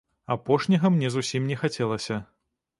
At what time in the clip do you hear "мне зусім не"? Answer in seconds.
0.95-1.61